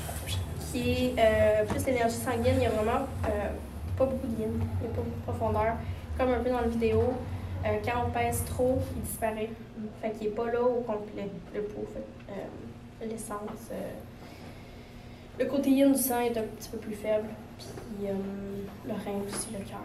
[0.72, 3.28] qui est euh, plus l'énergie sanguine, il y a vraiment euh,
[3.98, 5.74] pas beaucoup de yin, il n'y a pas beaucoup de profondeur.
[6.16, 7.02] Comme un peu dans la vidéo,
[7.64, 9.50] euh, quand on pèse trop, il disparaît.
[10.00, 11.84] Fait qu'il n'est pas là au complet, le pot.
[11.92, 13.70] Fait, euh, l'essence.
[15.38, 17.26] Le côté yin du sang est un petit peu plus faible.
[17.58, 18.12] Puis euh,
[18.86, 19.78] le rein aussi, le cœur,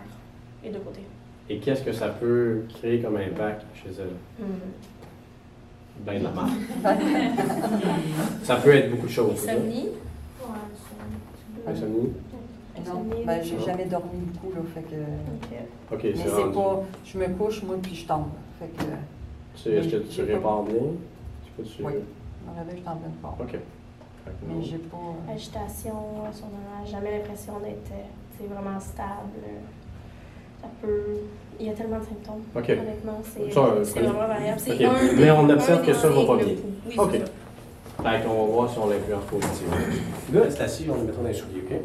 [0.64, 1.06] les deux côtés.
[1.50, 4.46] Et qu'est-ce que ça peut créer comme impact chez elle?
[6.06, 6.50] Ben normal.
[8.44, 9.34] ça peut être beaucoup de choses.
[9.38, 9.52] c'est ça?
[9.54, 9.90] Insomnie?
[11.68, 12.10] Insomnie?
[12.88, 14.96] Non, ben, j'ai jamais dormi beaucoup, là, fait que...
[16.04, 16.84] Mais c'est pas...
[17.06, 18.28] Je me couche, moi, puis je tombe.
[18.60, 18.84] Fait que...
[19.62, 20.76] Tu- Est-ce que tu répares bien?
[21.46, 21.84] Tu peux-tu...
[21.84, 21.94] Oui.
[21.94, 23.36] Je me réveille, je suis en pleine forme.
[23.42, 23.60] Ok.
[24.48, 24.62] Mais non.
[24.62, 24.98] j'ai pas...
[24.98, 25.94] euh, Agitation,
[26.32, 29.40] somnolence, jamais l'impression d'être euh, vraiment stable.
[30.62, 31.18] Ça peut.
[31.60, 32.44] Il y a tellement de symptômes.
[32.56, 32.70] Ok.
[32.70, 34.60] Honnêtement, c'est Ça, euh, vraiment variable.
[34.60, 34.82] C'est Ok.
[34.82, 36.56] un Mais on observe que ça va pas bien.
[36.88, 37.12] Oui, Ok.
[37.14, 37.26] ça.
[38.04, 39.68] Fait qu'on va voir si on l'influence positive.
[40.34, 41.78] Là, c'est assis, on le mettra dans les souliers, OK?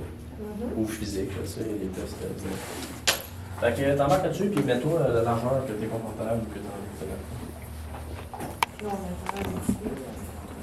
[0.79, 2.17] Ou physique, là, tu sais, il y a des tests.
[2.23, 6.59] euh, Fait que t'embarques là-dessus, puis mets-toi euh, la largeur que t'es confortable ou que
[6.59, 8.87] t'as envie de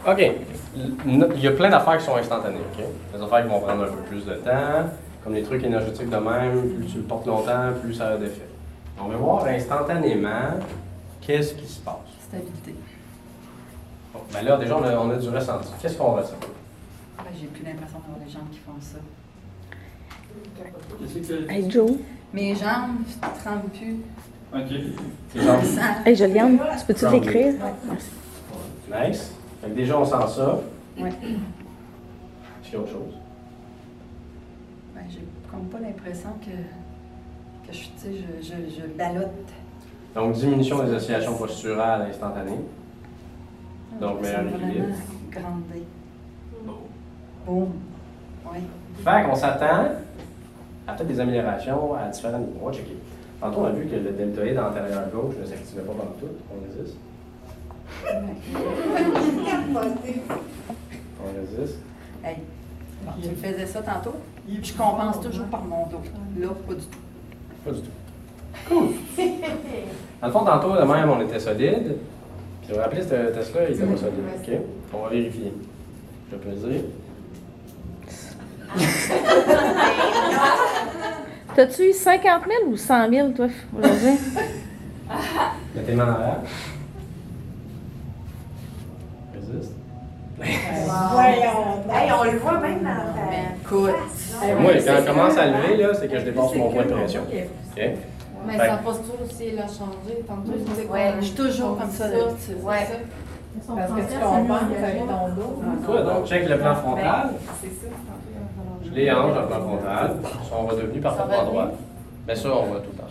[0.08, 0.32] OK.
[1.06, 2.84] Il y a plein d'affaires qui sont instantanées, OK?
[3.16, 4.90] Des affaires qui vont prendre un peu plus de temps,
[5.24, 8.48] comme les trucs énergétiques de même, plus tu le portes longtemps, plus ça a d'effet.
[9.00, 10.60] On va voir instantanément
[11.22, 11.96] qu'est-ce qui se passe.
[12.28, 12.76] Stabilité.
[14.14, 15.70] Bon, ben là, déjà, on a, on a du ressenti.
[15.82, 16.36] Qu'est-ce qu'on ressent?
[17.18, 18.98] Ben, J'ai plus l'impression d'avoir des jambes qui font ça.
[21.00, 21.92] Qu'est-ce que Hey Joe.
[22.34, 23.98] Mes jambes ne tremblent plus.
[24.54, 24.70] Ok.
[25.34, 25.62] Tes jambes.
[26.06, 27.54] Hey Juliane, tu peux-tu l'écrire?
[28.92, 29.34] Nice.
[29.64, 30.60] Fait que déjà, on sent ça.
[31.00, 31.08] Ouais.
[31.08, 33.14] Est-ce qu'il y a autre chose?
[34.94, 36.52] Ben, j'ai comme pas l'impression que,
[37.68, 39.52] que je, tu sais, je, je, je ballotte.
[40.16, 42.60] Donc, diminution des oscillations posturales instantanées.
[44.02, 44.88] Donc, me sens meilleur équilibre.
[44.88, 45.84] vraiment grandée.
[47.46, 47.70] Boum.
[48.52, 48.60] Oui.
[49.04, 49.86] Fait qu'on s'attend
[50.88, 52.60] à peut-être des améliorations à différents niveaux.
[52.62, 52.98] On va checker.
[53.40, 56.28] Tantôt, on a vu que le deltoïde antérieur gauche ne s'activait pas pendant tout.
[56.52, 56.98] On résiste.
[61.20, 61.80] On résiste.
[62.24, 62.38] Hey,
[63.04, 64.16] bon, tu me faisais ça tantôt?
[64.48, 66.02] Je compense toujours par mon dos.
[66.38, 66.98] Là, pas du tout.
[67.66, 67.90] Pas du tout.
[68.68, 68.88] Cool.
[70.22, 71.96] Dans le fond, tantôt, de même, on était solide.
[72.62, 74.20] Puis vous vous rappelez, ce test-là, il était pas solide.
[74.42, 74.50] OK?
[74.94, 75.52] On va vérifier.
[76.32, 76.82] Je peux dire.
[81.56, 84.10] T'as-tu eu 50 000 ou 100 000, toi, aujourd'hui?
[85.76, 86.40] Mettez les mains en arrière.
[89.54, 89.74] Résiste.
[90.38, 91.84] Voyons.
[91.92, 93.24] Hey, on le voit même dans ta...
[93.62, 93.92] Écoute.
[94.60, 97.22] Moi, quand je commence à lever, là, c'est que je dépasse mon point de pression.
[97.22, 97.82] OK?
[98.46, 100.22] Mais sa posture aussi, elle a changé.
[100.28, 102.08] Tantôt, je disais Ouais, je suis toujours comme ça.
[102.08, 102.88] Ouais.
[103.68, 105.62] Parce que tu comprends que ton dos.
[105.86, 107.30] Quoi, donc, check le plan frontal.
[107.62, 107.94] C'est ça.
[108.84, 110.16] Je les hanche dans le plan frontal.
[110.52, 111.72] On va devenir parfaitement droit.
[112.28, 113.04] Mais ça, on va tout le temps.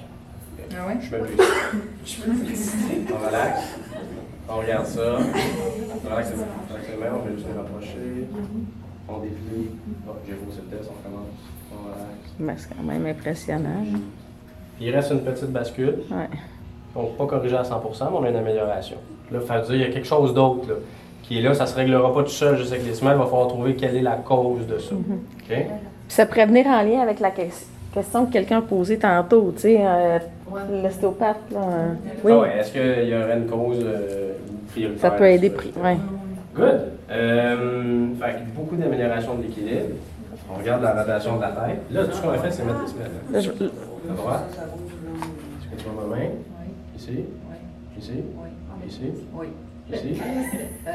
[0.75, 0.97] Ah ouais?
[1.01, 1.37] Je me plus.
[3.13, 3.61] On relaxe.
[4.49, 5.01] On regarde ça.
[5.19, 8.27] On relaxe les relaxe les mains, on va juste les rapprocher.
[9.09, 9.71] On déplie.
[10.07, 11.29] Bon, j'ai faussé le test, on commence.
[11.73, 12.31] On relaxe.
[12.39, 13.85] Ben, c'est quand même impressionnant.
[14.77, 15.99] Puis il reste une petite bascule.
[16.11, 16.29] Ouais.
[16.95, 17.71] Donc, pas corrigé à 100%,
[18.11, 18.97] mais on a une amélioration.
[19.31, 20.75] Là, il faut dire, il y a quelque chose d'autre là,
[21.23, 21.55] qui est là.
[21.55, 23.15] Ça ne se réglera pas tout seul juste avec les semelles.
[23.15, 24.95] Il va falloir trouver quelle est la cause de ça.
[24.95, 25.49] OK?
[25.49, 25.59] Puis
[26.09, 27.43] ça pourrait venir en lien avec la que-
[27.95, 30.19] question que quelqu'un a posée tantôt, tu sais, euh,
[30.83, 31.61] l'ostéopathe, là.
[31.61, 34.33] euh, oui, Ah ouais, Est-ce qu'il y aurait une cause euh,
[34.71, 35.01] prioritaire?
[35.01, 35.51] ça peut aider.
[35.51, 35.97] pri- Ouais.
[36.55, 36.81] Good.
[37.11, 39.97] Euh, fait que beaucoup d'amélioration de l'équilibre.
[40.55, 41.81] On regarde la rotation de la tête.
[41.91, 43.11] Là, tout ce qu'on a fait, c'est mettre des semelles.
[43.31, 44.43] Là, À droite.
[44.51, 46.23] Est-ce que tu vois ma main?
[46.97, 47.25] Ici?
[47.99, 48.13] Ici?
[48.37, 48.89] Oui.
[48.89, 49.01] Ici?
[49.35, 49.47] Oui.
[49.93, 50.21] Ici?
[50.87, 50.91] Euh,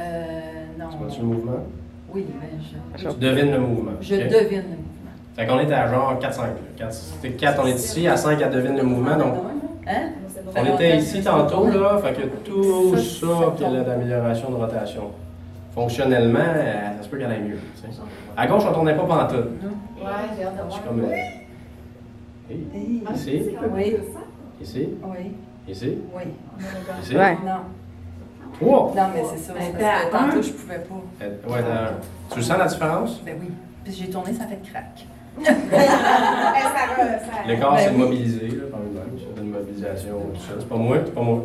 [0.80, 0.86] non.
[0.92, 1.52] Tu vois-tu le mouvement?
[2.14, 2.50] Oui, mais
[2.98, 3.92] je, Tu devines le mouvement.
[4.02, 4.97] je devine le mouvement.
[5.38, 6.42] Fait qu'on est à genre 4-5.
[6.42, 6.48] là.
[6.76, 8.08] Quatre- C'était 4, on est ici.
[8.08, 9.16] À 5, elle devine le mouvement.
[9.16, 9.36] Donc,
[9.88, 10.10] Hein?
[10.56, 12.00] on était ici tantôt, là.
[12.00, 15.12] Fait que tout ça, qu'il y a d'amélioration de rotation.
[15.76, 17.60] Fonctionnellement, euh, ça se peut qu'elle aille mieux.
[17.76, 18.00] tu sais.
[18.36, 19.38] À gauche, on tournait pas pantoute.
[19.38, 20.84] Ouais, j'ai hâte de voir.
[20.84, 21.04] comme.
[21.04, 21.14] euh,
[22.50, 23.44] hey, Ici,
[23.76, 23.96] Oui.
[24.60, 25.36] ici, Oui.
[25.70, 26.24] ici, Oui.
[27.04, 27.16] ici?
[27.16, 27.38] Ouais.
[27.46, 27.60] Non.
[28.60, 28.94] Trois.
[28.96, 29.54] Non, mais c'est ça.
[29.60, 31.26] c'est parce que tantôt, je pouvais pas.
[31.26, 31.64] Euh, Ouais,
[32.32, 33.22] Tu le sens la différence?
[33.24, 33.52] Ben oui.
[33.84, 35.06] Puis j'ai tourné, ça fait crack.
[35.44, 37.48] Ça va, ça...
[37.48, 37.98] Le corps, Ben c'est oui.
[37.98, 39.12] mobilisé, là, par lui-même.
[39.18, 40.54] C'est une mobilisation, tout ça.
[40.60, 41.42] C'est pas moi, c'est pas moi.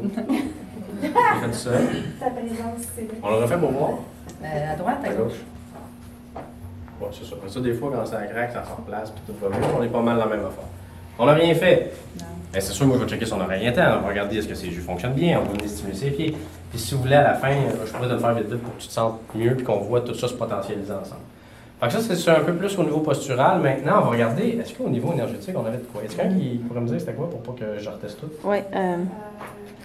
[1.02, 1.82] J'ai fait tout seul.
[2.20, 3.08] Ta présence, c'est...
[3.22, 3.90] On le refait pour voir?
[4.44, 5.18] Euh, à droite, à À gauche.
[5.32, 6.42] gauche.
[7.00, 7.36] Ouais, c'est ça.
[7.48, 9.66] Ça, des fois, quand ça craque, ça se replace, puis tout va bien.
[9.78, 10.64] On est pas mal dans la même affaire.
[11.18, 11.92] On n'a rien fait.
[12.18, 12.26] Non.
[12.52, 13.98] Ben, c'est sûr, moi, je vais checker son oriental.
[13.98, 15.40] On va regarder est-ce que ses jus fonctionnent bien?
[15.40, 16.36] On va venir stimuler ses pieds.
[16.70, 17.50] Puis si vous voulez, à la fin,
[17.84, 19.78] je pourrais te le faire vite vite pour que tu te sentes mieux puis qu'on
[19.78, 21.20] voit tout ça se potentialiser ensemble.
[21.82, 23.60] Que ça, c'est un peu plus au niveau postural.
[23.60, 26.02] Maintenant, on va regarder, est-ce qu'au niveau énergétique, on avait de quoi?
[26.04, 28.48] Est-ce qu'il y qui pourrait me dire c'était quoi pour pas que je reteste tout?
[28.48, 28.98] Ouais, euh,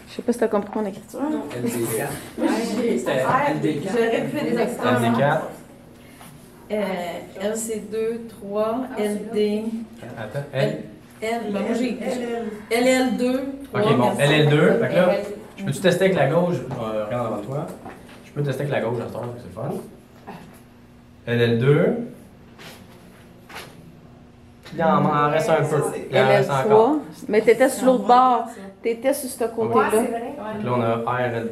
[0.07, 1.19] je sais pas si t'as compris mon écriture.
[1.19, 2.99] LD4.
[2.99, 3.81] C'était LD4.
[3.91, 4.99] J'aurais pu faire des extraits.
[5.01, 5.39] LD4.
[6.69, 6.83] Euh,
[7.41, 9.63] LC2, 3, LD.
[10.19, 10.77] Attends, L.
[11.19, 11.97] L, ben moi j'ai
[12.69, 13.39] LL2,
[13.73, 13.81] 3.
[13.81, 14.33] Ok, bon, merci.
[14.33, 14.79] LL2.
[14.79, 15.15] Fait que là,
[15.55, 16.57] je peux-tu tester avec la gauche?
[16.57, 17.67] Euh, regarde devant toi.
[18.23, 19.73] Je peux tester avec la gauche à ce temps, c'est fun.
[21.27, 21.93] LL2.
[24.75, 25.81] Il en m'en reste un peu.
[26.11, 26.95] Il en reste encore.
[26.95, 28.47] LL3, mais t'étais sur l'autre bord.
[28.81, 29.89] T'étais sur ce Ouais, côté-là.
[29.91, 30.33] c'est vrai.
[30.63, 31.49] Donc là, on a RL2.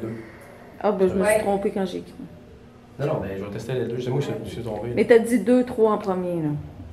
[0.81, 1.39] Ah, ben je me suis Ouais.
[1.41, 2.13] trompée quand j'ai écrit.
[2.99, 3.99] Non, non, ben, je vais tester les deux.
[3.99, 4.91] C'est moi qui suis- suis tombé.
[4.95, 6.49] Mais t'as dit 2, 3 en premier, là.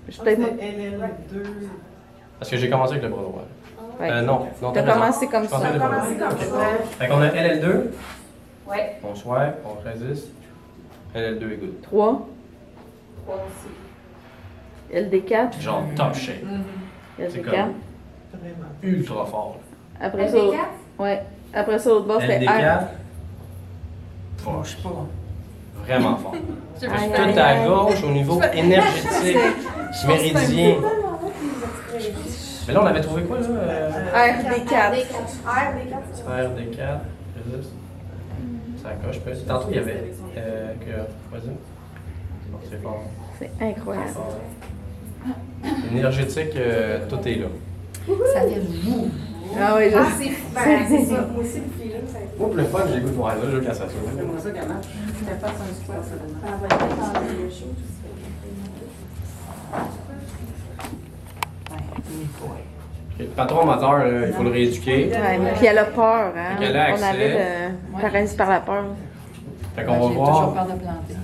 [0.09, 0.49] Je suis peut-être moi.
[0.61, 1.43] LL2.
[2.39, 3.43] Parce que j'ai commencé avec le bras droit.
[4.01, 4.11] Ouais.
[4.11, 5.59] Euh, non, non, T'as commencé comme ça.
[5.59, 6.57] bras Commencé comme ça.
[6.99, 7.91] Fait qu'on a LL2,
[8.69, 10.29] Ouais, on swipe, on résiste.
[11.15, 11.83] LL2 est good.
[11.83, 12.32] 3, 3 aussi.
[14.93, 16.37] LD4, Genre top shape.
[17.19, 17.43] C'est LD4.
[17.45, 17.75] comme Vraiment.
[18.83, 19.57] ultra fort.
[20.01, 20.57] Après ça, LD4?
[20.99, 21.23] ouais.
[21.55, 22.51] Après ça, l'autre bord, c'était R.
[22.51, 22.85] LD4,
[24.65, 25.07] Je sais pas.
[25.87, 26.35] vraiment fort.
[26.83, 27.11] Aïe.
[27.15, 29.37] Tout à gauche au niveau énergétique,
[30.07, 30.77] méridien.
[32.67, 33.47] Mais là, on avait trouvé quoi, là?
[33.49, 34.67] Euh, RD4.
[34.67, 35.09] RD4.
[36.27, 36.99] RD4,
[37.37, 37.73] résiste.
[38.83, 38.89] Ça?
[39.05, 39.19] Coche.
[39.47, 40.13] Tantôt, il y avait.
[40.37, 40.91] Euh, que...
[41.37, 41.51] Vas-y.
[42.71, 43.03] C'est fort.
[43.39, 44.09] C'est incroyable.
[45.93, 47.47] Énergétique, euh, tout est là.
[48.35, 49.09] Ça fait mou.
[49.61, 51.21] Ah oui, Ah, je c'est ben, c'est ça.
[51.33, 52.39] Moi aussi, le ça a.
[52.39, 54.23] Moi, le fun, j'ai goût de voir là, je veux qu'à ça soit.
[54.45, 54.57] Ok,
[63.19, 65.11] Le patron moteur, là, il faut le rééduquer.
[65.11, 66.57] Ouais, mais puis elle a peur, hein.
[66.59, 68.85] Fait qu'elle a On avait le paralysie par la peur.
[69.77, 70.29] Fait qu'on va J'ai voir.
[70.37, 71.15] toujours peur de planter.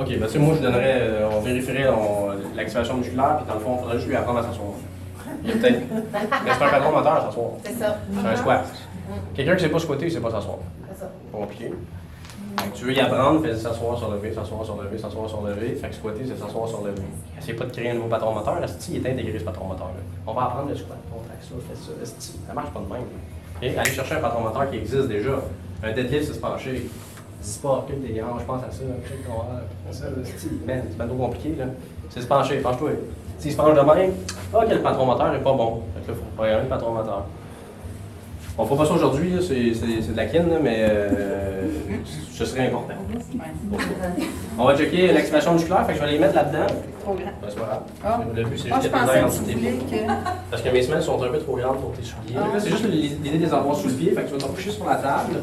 [0.00, 3.54] Ok, ben tu sais, moi je donnerais, euh, on vérifierait on- l'activation musculaire, puis dans
[3.54, 4.68] le fond, il faudrait juste lui apprendre à s'asseoir.
[5.44, 5.80] Il y a peut-être.
[5.92, 7.50] Mais c'est un patron moteur, s'asseoir.
[7.64, 7.98] C'est ça.
[8.22, 8.64] C'est un squat.
[9.34, 10.56] Quelqu'un qui ne sait pas squatter, il ne sait pas s'asseoir.
[10.92, 11.10] C'est ça.
[11.32, 11.70] Compliqué.
[12.56, 15.74] Que tu veux y apprendre, fais s'asseoir, sur lever, s'asseoir, sur lever, s'asseoir, sur lever.
[15.76, 17.02] Fait que squatter, c'est s'asseoir, sur lever.
[17.38, 18.62] Essaye pas de créer un nouveau patron moteur.
[18.62, 20.00] Esti, il est intégré ce patron moteur-là.
[20.26, 20.98] On va apprendre le squat.
[21.14, 21.92] On fait ça, fait ça.
[22.02, 23.78] Esti, ça marche pas de même.
[23.78, 25.32] Allez chercher un patron moteur qui existe déjà.
[25.82, 26.86] Un deadlift, c'est se pencher.
[27.42, 28.82] Dis pas, que des hanches, je pense à ça.
[30.66, 31.64] man, c'est pas trop compliqué, là.
[32.10, 32.90] C'est se pencher, penche-toi.
[33.38, 34.12] S'il se penche de même,
[34.54, 35.82] ah, que le patron moteur est pas bon.
[35.94, 37.24] Fait que là, faut regarder le patron moteur.
[38.58, 41.66] On fera pas ça aujourd'hui, là, c'est c'est- c'est de la kin, là, mais euh,
[42.30, 42.94] ce serait important.
[44.58, 46.66] On va checker l'expression musculaire, fait que je vais les mettre là-dedans.
[47.00, 47.24] Trop grand.
[47.24, 47.82] Ben, c'est pas grave.
[48.04, 48.20] Ah.
[48.36, 50.12] Le but, c'est Moi, juste de que tu de que.
[50.50, 52.36] Parce que mes semelles sont un peu trop grandes pour tes souliers.
[52.36, 52.52] Ah.
[52.54, 54.70] Là, c'est juste l'idée des avoir sous le pied, fait que tu vas te coucher
[54.72, 55.38] sur la table.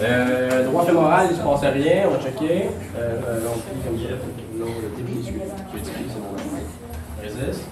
[0.00, 2.68] Euh, droit fémoral, il ne se passait rien, on va checker.
[2.96, 4.14] Euh, euh, pli comme ça,
[4.58, 5.32] non, le début qui est
[5.78, 6.36] utilisé, c'est mon.
[7.20, 7.64] Résiste.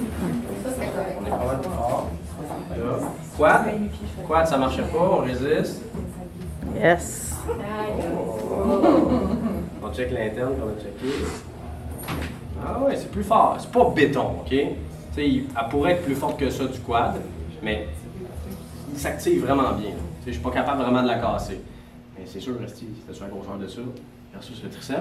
[0.00, 2.08] On est pas mal fort.
[3.36, 3.60] Quad?
[4.26, 5.82] Quad, ça marchait pas, on résiste.
[6.76, 7.36] Yes.
[9.82, 11.14] On check l'interne qu'on a checké.
[12.64, 13.56] Ah ouais, c'est plus fort.
[13.58, 14.48] C'est pas béton, OK?
[14.50, 14.56] Tu
[15.14, 17.14] sais, il- elle pourrait être plus forte que ça du quad,
[17.62, 17.86] mais
[18.92, 19.92] il s'active vraiment bien.
[20.26, 21.60] Je suis pas capable vraiment de la casser.
[22.16, 23.80] Mais c'est sûr, Resti, c'était sur la grosseur de ça,
[24.32, 24.98] versus le triceps.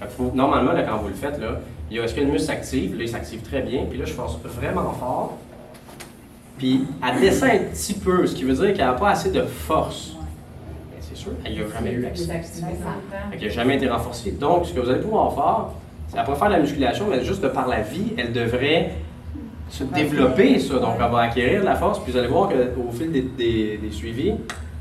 [0.00, 2.46] Fait normalement, là, quand vous le faites, là, il y a, est-ce que le muscle
[2.46, 2.96] s'active?
[2.96, 3.84] Là, il s'active très bien.
[3.88, 5.36] Puis là, je force vraiment fort.
[6.56, 9.42] Puis elle descend un petit peu, ce qui veut dire qu'elle n'a pas assez de
[9.42, 10.16] force.
[10.90, 12.42] Mais c'est sûr, elle n'y a jamais eu accès.
[13.32, 14.32] Qu'elle n'a jamais été renforcée.
[14.32, 15.66] Donc, ce que vous allez pouvoir faire,
[16.08, 18.92] c'est pourrait faire de la musculation, mais juste de par la vie, elle devrait
[19.68, 20.74] se développer, ça.
[20.78, 23.78] Donc, elle va acquérir de la force, puis vous allez voir qu'au fil des, des-
[23.78, 24.34] des suivis,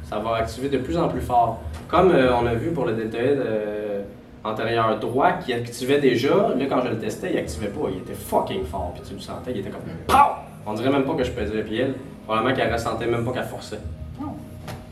[0.09, 1.59] ça va activer de plus en plus fort.
[1.87, 4.01] Comme euh, on a vu pour le deltoïde euh,
[4.43, 7.89] antérieur droit, qui activait déjà, là, quand je le testais, il activait pas.
[7.91, 10.15] Il était fucking fort, puis tu le sentais, il était comme POW!
[10.65, 11.93] On dirait même pas que je pesais, puis elle,
[12.25, 13.79] probablement qu'elle ressentait même pas qu'elle forçait.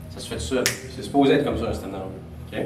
[0.10, 0.63] Ça se fait tout seul.
[0.95, 2.05] C'est supposé être comme ça, un système nerveux.
[2.53, 2.60] OK?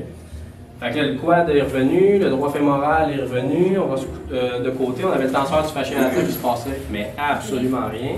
[0.79, 4.05] Fait que là, le quad est revenu, le droit fémoral est revenu, on va se-
[4.31, 7.87] euh, de côté, on avait le tenseur du fascia latéral qui se passait, mais absolument
[7.91, 8.15] rien.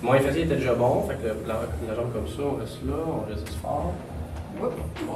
[0.00, 1.54] Mon fessier était déjà bon, fait que la,
[1.88, 3.92] la jambe comme ça, on reste là, on résiste fort.
[4.60, 4.68] Bon,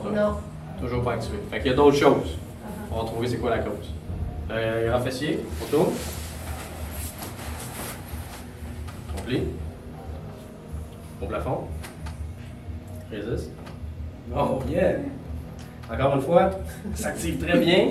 [0.02, 0.32] ça, Non.
[0.80, 1.38] Toujours pas activé.
[1.50, 2.38] Fait qu'il y a d'autres choses.
[2.90, 3.92] On va trouver c'est quoi la cause.
[4.50, 5.92] Euh, grand fessier, photo.
[9.14, 9.42] Complet.
[11.22, 11.58] Au plafond.
[13.12, 13.50] Résiste.
[14.36, 14.94] Oh yeah!
[15.92, 16.50] Encore une fois,
[16.94, 17.88] ça s'active très bien.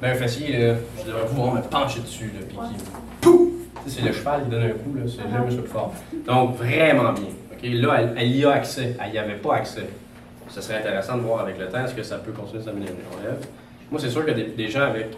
[0.00, 2.84] Ben, un fessier, là, je devrais pouvoir me pencher dessus, là, puis qui-
[3.20, 3.48] Pouf!
[3.86, 5.92] C'est le cheval qui donne un coup, là, c'est le muscle plus fort.
[6.26, 7.28] Donc, vraiment bien.
[7.80, 8.96] Là, elle, elle y a accès.
[9.02, 9.88] Elle n'y avait pas accès.
[10.48, 12.94] Ce serait intéressant de voir avec le temps, est-ce que ça peut continuer de s'améliorer.
[13.90, 15.16] Moi, c'est sûr que des, des gens avec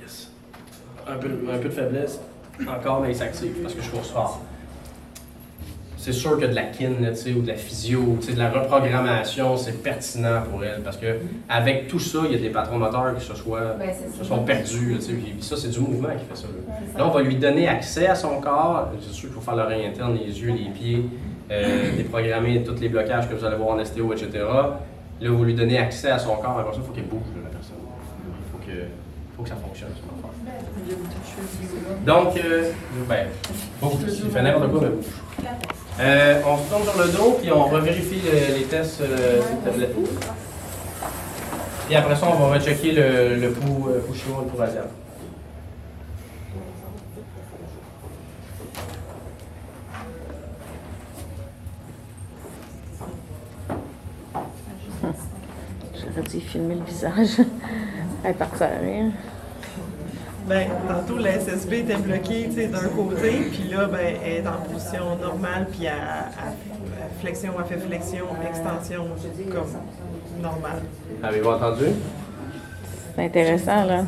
[0.00, 0.30] yes,
[1.08, 2.20] un, peu, un peu de faiblesse,
[2.68, 4.40] encore, mais ils s'activent parce que je force fort.
[6.00, 9.82] C'est sûr que de la kin, là, ou de la physio, de la reprogrammation, c'est
[9.82, 13.22] pertinent pour elle parce que avec tout ça, il y a des patrons moteurs qui
[13.22, 14.94] se, soient, Ben, se sont perdus.
[14.94, 14.98] là,
[15.40, 16.46] ça, c'est du mouvement qui fait ça.
[16.46, 16.98] Là.
[16.98, 18.88] Là, on va lui donner accès à son corps.
[19.02, 21.04] C'est sûr qu'il faut faire l'oreille interne, les yeux, les pieds,
[21.50, 24.30] euh, déprogrammer tous les blocages que vous allez voir en STO, etc.
[25.20, 26.60] Là, vous lui donnez accès à son corps.
[26.60, 27.76] Après ça, il faut qu'il bouge, la personne.
[27.76, 28.86] Il faut que,
[29.36, 30.96] faut que ça fonctionne, son affaire.
[32.06, 32.70] Donc, euh,
[33.06, 33.26] ben,
[33.82, 33.92] bouge.
[34.24, 35.04] Il fait n'importe quoi, mais bouge.
[36.00, 39.94] Euh, on se tourne sur le dos, puis on revérifie le- les tests euh, tablette.
[41.90, 44.62] Et après ça, on va rechecker le, le pouls, euh, chinois et le pouls.
[55.94, 57.44] J'aurais dû filmer le visage.
[58.24, 59.12] Elle partie à rire.
[60.50, 64.48] Ben, tantôt, la SSB était bloquée tu sais, d'un côté, puis là, ben, elle est
[64.48, 66.48] en position normale, puis elle, elle-
[66.98, 69.06] elle- flexion, elle fait flexion, extension,
[69.48, 70.82] comme normale.
[71.22, 71.84] Avez-vous entendu?
[73.14, 74.02] C'est intéressant, là.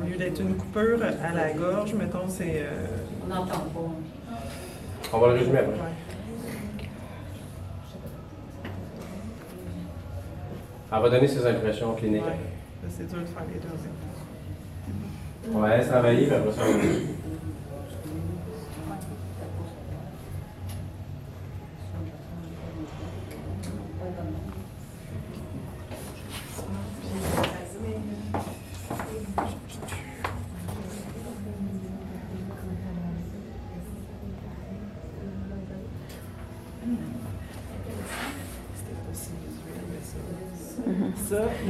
[0.00, 2.62] Au lieu d'être une coupure à la gorge, mettons, c'est.
[2.64, 2.86] euh,
[3.24, 4.36] On n'entend pas.
[5.12, 5.74] On va le résumer après.
[10.92, 12.22] Elle va donner ses impressions cliniques.
[12.24, 12.30] ouais.
[12.30, 13.68] Là, C'est dur de faire les deux.
[15.54, 17.19] On va laisser travailler, puis après ça, on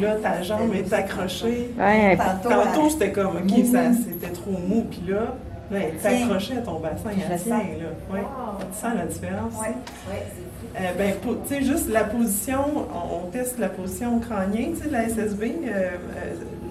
[0.01, 1.71] Là, ta jambe est accrochée.
[1.79, 4.87] Ouais, Tantôt, Tantôt, c'était comme, OK, ça, c'était trop mou.
[4.91, 5.35] Puis là,
[5.71, 7.11] là, elle est accrochée à ton bassin.
[7.31, 8.13] Elle tient, là.
[8.13, 8.21] Ouais.
[8.73, 9.53] Tu sens la différence?
[9.63, 11.15] C'est Euh, ben,
[11.49, 12.61] tu sais, juste la position,
[12.95, 15.91] on, on teste la position crânienne, tu sais, de la SSB, euh, euh,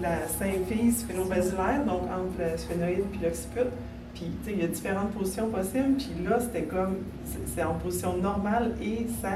[0.00, 3.68] la symphyse sphénobasilaire, donc entre le sphénoïde puis l'occiput.
[4.14, 5.96] Puis, tu sais, il y a différentes positions possibles.
[5.98, 9.28] Puis là, c'était comme, c'est c'est en position normale et ça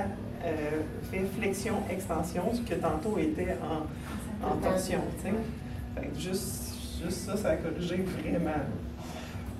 [1.10, 4.98] fait flexion-extension, ce que tantôt était en, en sais.
[5.96, 8.50] Fait que juste, juste ça, ça a corrigé vraiment.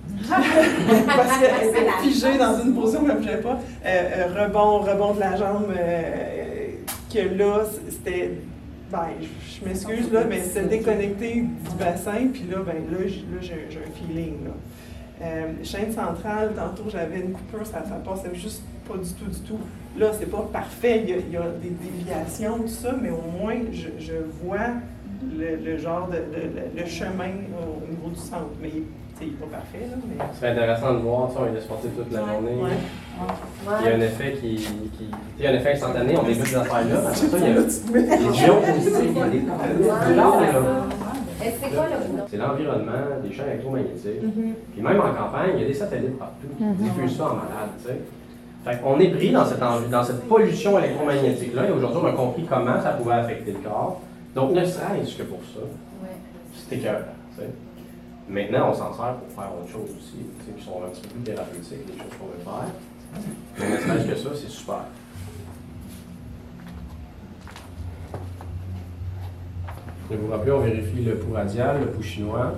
[0.28, 3.58] Parce qu'elle était figée dans une position qu'elle ne bougeait pas.
[3.86, 6.72] Euh, euh, rebond, rebond de la jambe, euh,
[7.12, 8.32] que là, c'était.
[8.92, 13.78] Ben, je m'excuse, là, mais c'était déconnecté du bassin, puis là, ben, là, j'ai j'ai
[13.78, 14.50] un feeling, là.
[15.22, 19.40] Euh, chaîne centrale, tantôt, j'avais une coupure, ça, ça passait juste pas du tout, du
[19.40, 19.58] tout.
[19.98, 23.10] Là, c'est pas parfait, il y, a, il y a des déviations, tout ça, mais
[23.10, 24.66] au moins, je, je vois
[25.38, 28.50] le, le genre de, de- le, le chemin au, au niveau du centre.
[28.60, 28.82] Mais, tu sais,
[29.22, 30.24] il n'est pas parfait, là, mais...
[30.32, 32.60] Ce serait intéressant de voir, tu sais, on est sportif toute la journée.
[32.60, 32.70] Ouais.
[33.80, 34.56] Il y a un effet qui.
[34.56, 35.04] qui
[35.38, 36.98] il y a un effet instantané, on débute des affaires-là.
[36.98, 39.42] Après ça, il y a des géos positifs, il y a des
[41.38, 42.92] c'est c'est C'est l'environnement,
[43.22, 44.22] des champs électromagnétiques.
[44.22, 44.54] Mhm.
[44.72, 46.74] Puis même en campagne, il y a des satellites partout qui Mhm.
[46.76, 48.00] diffusent ça en malade, tu sais.
[48.64, 52.12] Fait qu'on est pris dans cette, envi- dans cette pollution électromagnétique-là, et aujourd'hui, on a
[52.12, 54.00] compris comment ça pouvait affecter le corps.
[54.34, 55.60] Donc, ne serait-ce que pour ça,
[56.54, 57.00] c'était cœur.
[58.26, 60.24] Maintenant, on s'en sert pour faire autre chose aussi,
[60.56, 62.72] qui sont un petit peu plus thérapeutiques, des choses qu'on veut faire.
[63.58, 64.76] Mais ne serait-ce que ça, c'est super.
[70.10, 72.54] Et vous vous rappelez, on vérifie le pouls radial, le pouls chinois.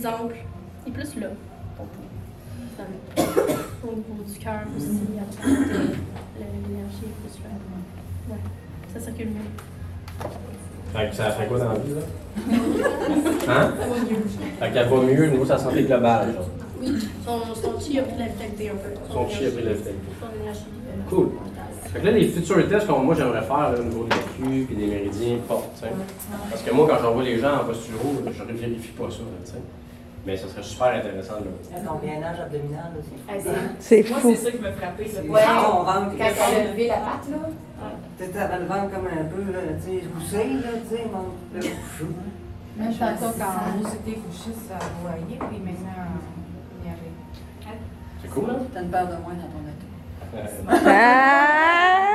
[0.00, 0.36] Il est plus ample,
[0.86, 1.26] il est plus là.
[3.82, 5.86] Au niveau du cœur aussi, après, euh,
[6.38, 7.50] l'énergie est plus là.
[8.30, 8.36] Ouais,
[8.94, 10.28] ça circule mieux.
[10.92, 12.00] Fait que ça fait quoi dans la vie, là?
[13.48, 13.72] Hein?
[13.78, 14.24] Ça va mieux.
[14.58, 16.32] Fait qu'elle va mieux au niveau de sa santé globale.
[16.34, 16.46] genre.
[16.80, 19.12] Oui, son, son chi a pris la vitalité un peu.
[19.12, 19.94] Son chi a pris la vitalité.
[20.20, 20.60] Son énergie.
[20.88, 21.28] euh, Cool.
[21.92, 24.68] Fait que là, les futurs tests que moi j'aimerais faire là, au niveau de l'AQ
[24.70, 25.92] et des méridiens portes, tu sais.
[26.50, 29.24] Parce que moi, quand j'envoie les gens en posturo, je ne vérifie pas ça, là,
[29.44, 29.58] tu sais.
[30.26, 33.10] Mais ça serait super intéressant de le d'âge abdominal aussi?
[33.28, 33.32] Ah,
[33.78, 34.30] c'est- C'est Moi, fou.
[34.30, 35.04] c'est ça qui m'a frappé.
[35.04, 35.20] là.
[35.22, 35.40] Ouais.
[35.72, 36.10] on rentre.
[36.18, 37.38] Quand elle a levé la patte, là.
[38.18, 41.04] Peut-être elle avait le ventre comme un peu, là, tu sais, poussé, là, tu sais,
[41.10, 41.24] mon.
[42.76, 46.10] Même tantôt, quand j'étais couchée, ça voyait, puis maintenant,
[46.82, 47.78] il y avait.
[48.22, 48.54] C'est cool, là?
[48.72, 49.86] t'as une paire de moins dans ton auto.
[50.36, 50.46] Euh,
[50.86, 52.08] Ah!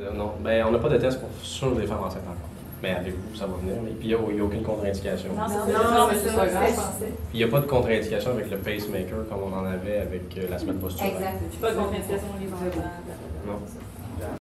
[0.00, 2.49] euh, non, ben, on n'a pas de test pour sur les femmes enceintes encore.
[2.82, 3.76] Mais avec vous, ça va venir.
[3.82, 5.30] Mais puis, il n'y a, aucune contre-indication.
[5.36, 6.72] Non, Non, mais c'est pas grave.
[6.98, 10.36] Puis, il n'y a pas de contre-indication avec le pacemaker comme on en avait avec
[10.38, 11.12] euh, la semaine posturale.
[11.12, 11.60] Exact.
[11.60, 12.88] Pas de contre-indication, les enfants.
[13.46, 13.58] Non.